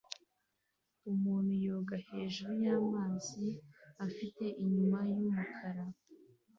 [1.11, 3.47] Umuntu yoga hejuru y'amazi
[4.07, 5.83] afite inyuma yumukara